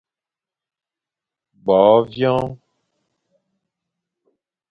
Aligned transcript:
Bo 1.65 1.79
vyoñ. 2.11 2.45